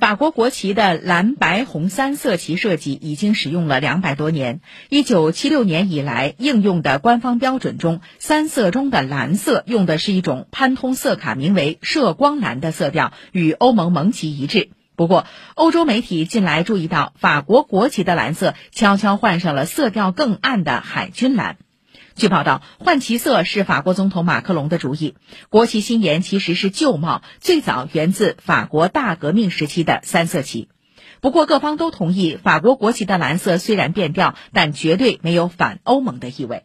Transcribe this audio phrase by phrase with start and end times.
[0.00, 4.62] 法国国旗的蓝白红三色旗设计已经使用了两百多年。
[4.88, 14.70] 一九七六年以来应用的官方标准中，三色中的蓝色用的是一种潘通色卡，名为射光蓝的色调，与欧盟盟旗一致。
[14.96, 21.58] 不过，欧洲媒体近来注意到，法国国旗的蓝色悄悄换上了色调更暗的海军蓝。
[22.14, 25.14] 据报道，换旗色是法国总统马克龙的主意。
[25.48, 30.68] 国旗新颜其实是旧貌，最早源自法国大革命时期的三色旗。
[31.20, 36.64] 不过，各方都同意，法国国旗的蓝色虽然变调，但绝对没有反欧盟的意味。